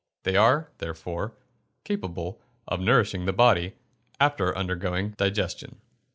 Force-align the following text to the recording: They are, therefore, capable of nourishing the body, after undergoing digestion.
They 0.23 0.35
are, 0.35 0.71
therefore, 0.79 1.35
capable 1.83 2.41
of 2.67 2.79
nourishing 2.79 3.25
the 3.25 3.33
body, 3.33 3.75
after 4.19 4.57
undergoing 4.57 5.11
digestion. 5.11 5.79